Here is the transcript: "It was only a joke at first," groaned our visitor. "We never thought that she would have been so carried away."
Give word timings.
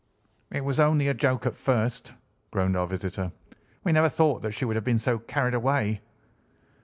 "It 0.49 0.61
was 0.61 0.79
only 0.79 1.07
a 1.09 1.13
joke 1.13 1.45
at 1.45 1.55
first," 1.55 2.13
groaned 2.49 2.75
our 2.75 2.87
visitor. 2.87 3.31
"We 3.83 3.91
never 3.91 4.09
thought 4.09 4.41
that 4.41 4.53
she 4.53 4.65
would 4.65 4.75
have 4.75 4.83
been 4.83 4.97
so 4.97 5.19
carried 5.19 5.53
away." 5.53 6.01